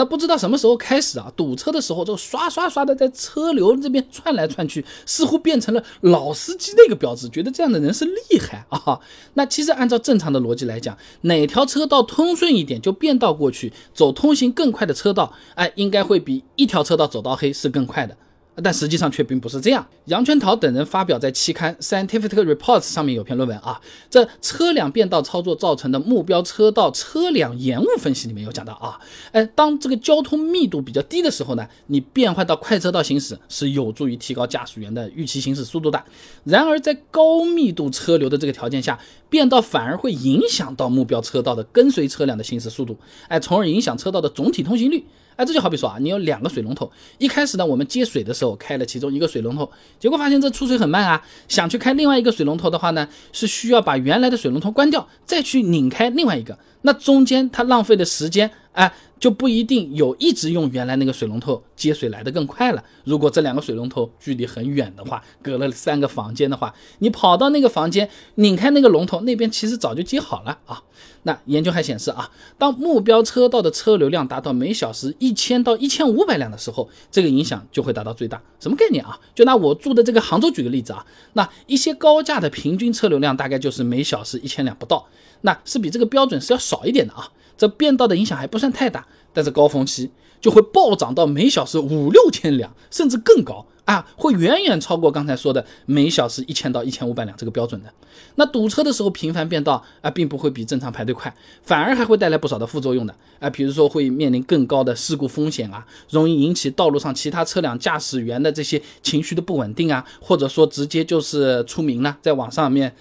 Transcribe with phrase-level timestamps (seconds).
[0.00, 8.98] 那不知道什么时候开始啊，堵车的时候就刷刷刷的在车流这边窜来窜去，似乎变成了老司机那个标志，觉得这样的人是厉害啊。
[9.34, 18.16] 那其实按照正常的逻辑来讲，哪条车道通顺一点就变道过去，走通行更快的车道，哎，应该会比一条车道走到黑是更快的。
[18.62, 19.86] 但实际上却并不是这样。
[20.06, 28.98] 杨全陶等人发表在期刊《Scientific Reports》上面有篇论文啊，这车辆变道操作造成的目标车道车辆延误分析里面有讲到啊，
[29.32, 36.02] 哎，当这个交通密度比较低的时候呢，你变换到快车道行驶是有助于提高驾驶员的预期行驶速度的。
[36.44, 42.96] 然而在高密度车流的这个条件下，变道反而会影响到目标车道的跟随车辆的行驶速度，
[43.28, 45.04] 哎，从而影响车道的总体通行率。
[45.36, 58.92] 哎，这就好比说啊，你有两个水龙头，一开始呢，我们接水的时候开了其中一个水龙头，结果发现这出水很慢啊，想去开另外一个水龙头的话呢，是需要把原来的水龙头关掉，再去拧开另外一个，那中间它浪费的时间，哎。
[59.20, 62.82] 就不一定有一直用原来那个水龙头接水来的更快了。
[63.04, 70.82] 如果这两个水龙头距离很远的话，隔了三个房间的话，你跑到那个房间拧开那个龙头，那边其实早就接好了啊。
[71.24, 78.40] 那研究还显示啊，当目标车道的车流量达到每小时一千到一千五百辆的时候，这个影响就会达到最大。
[78.58, 79.20] 什么概念啊？
[79.34, 85.06] 就拿我住的这个杭州举个例子啊，那一些高架的平均车流量大概就是每小时一千辆不到，
[85.42, 87.28] 那是比这个标准是要少一点的啊。
[87.60, 97.92] 这变道的影响还不算太大，但是高峰期就会暴涨到每小时五六千辆，甚至更高啊，会远远超过刚才说的每小时一千到一千五百辆这个标准的。
[98.36, 112.94] 那堵车的时候频繁变道啊，并不会比正常排队快，反而还会带来不少的副作用的啊，比如说会面临更高的事故风险啊，容易引起道路上其他车辆驾驶员的这些情绪的不稳定啊，或者说直接就是出名了，在网上面，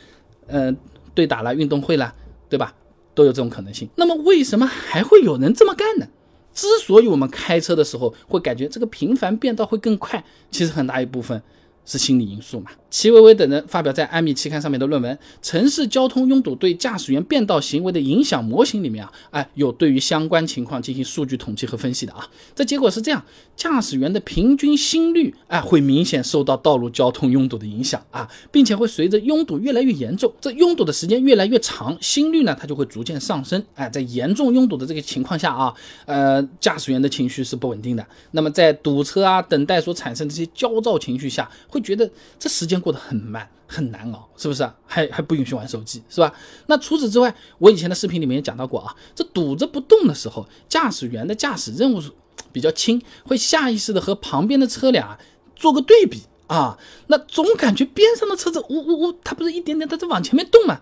[0.47, 0.75] 嗯，
[1.15, 2.13] 对打了运动会了，
[2.49, 2.73] 对吧？
[3.19, 3.89] 都有这种可能性。
[3.97, 6.07] 那么为什么还会有人这么干呢？
[6.53, 11.41] 之所以我们开车的时候会感觉这个频繁变道会更快，其实很大一部分。
[11.85, 12.69] 是心理因素嘛？
[12.89, 22.27] 齐薇薇等人发表在《安米》期刊上面的论文《城市交通拥堵对驾驶员变道行为的影响模型》里面啊，哎，有对于相关情况进行数据统计和分析的啊。
[22.55, 23.23] 这结果是这样：
[23.55, 33.61] 驾驶员的平均心率哎，会明显受到道路交通拥堵的影响啊，并且会随着拥堵越来越严重，这拥堵的时间越来越长，心率呢它就会逐渐上升。
[33.75, 35.73] 哎，在严重拥堵的这个情况下啊，
[36.05, 38.05] 呃，驾驶员的情绪是不稳定的。
[38.31, 41.79] 那么在堵车啊、等待所产生的这些焦躁情绪下，会。
[41.89, 42.07] 觉得
[42.37, 44.69] 这时间过得很慢，很难熬，是不是？
[44.85, 46.33] 还还不允许玩手机，是吧？
[46.67, 52.11] 那除此之外，我以前的视频里面也讲到过啊，这堵着不动的时候，驾驶员的驾驶任务是
[52.51, 55.17] 比较轻，会下意识的和旁边的车辆
[55.55, 60.79] 做个对比啊，那总感觉边上的车子呜呜呜，它不是一点点，它在往前面动嘛？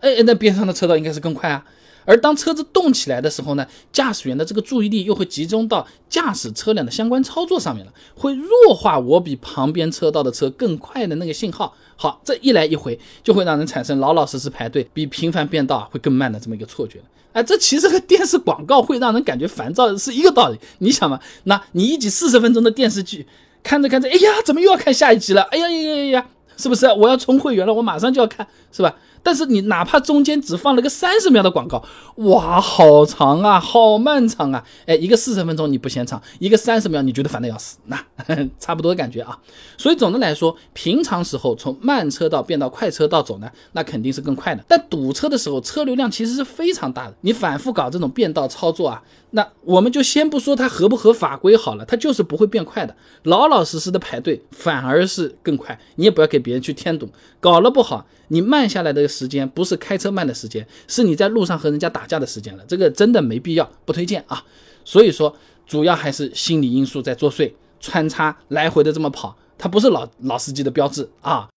[0.00, 1.64] 哎，那边上的车道应该是更快啊。
[2.04, 11.74] 而当车子动起来的时候呢，驾驶员的这个注意力又会集中到驾驶车辆的相关操作上面了，会弱化我比旁边车道的车更快的那个信号。
[11.96, 17.00] 好，这一来一回，就会让人产生老老实实排队比频繁变道会更慢的这么一个错觉。
[17.32, 20.58] 哎，这其实和电视广告会让人感觉烦躁是一个道理。
[20.78, 23.26] 你想嘛，那你一集四十分钟的电视剧，
[23.62, 25.42] 看着看着，哎呀，怎么又要看下一集了？
[25.42, 26.86] 哎呀呀呀呀，是不是？
[26.86, 28.96] 我要充会员了，我马上就要看，是吧？
[29.22, 31.82] 但是你哪怕中间只放了个三十秒的广告，
[32.16, 34.64] 哇，好长啊，好漫长啊！
[34.86, 38.04] 哎，一个四十分钟你不嫌长，一个三十秒你觉得烦的要死，那
[38.58, 39.38] 差不多的感觉啊。
[39.76, 44.64] 所以总的来说，平常时候从慢车道变到快车道走呢，那肯定是更快的。
[44.66, 52.94] 但堵车的时候，车流量其实是非常大的，你反复搞这种变道操作啊，那我们就先不说它合不合法规好了，它就是不会变快的。
[53.24, 57.08] 老老实实的排队反而是更快，你也不要给别人去添堵，
[57.38, 58.06] 搞了不好。
[58.32, 62.64] 你慢下来的时间不是开车慢的时间，是你在路上和人家打架的时间了。
[62.66, 64.42] 这个真的没必要，不推荐啊。
[64.84, 71.48] 所以说，主要还是心理因素在作祟，穿插来回的这么跑，它不是老老司机的标志啊。